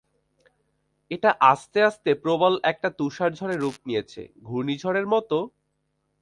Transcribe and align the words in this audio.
এটা 1.11 1.31
আস্তে 1.51 1.79
আস্তে 1.89 2.09
প্রবল 2.23 2.53
একটা 2.71 2.89
তুষারঝড়ে 2.99 3.55
রূপ 3.57 3.77
নিয়েছে, 3.87 4.21
ঘূর্ণিঝড়ের 4.47 5.07
মতো? 5.13 5.37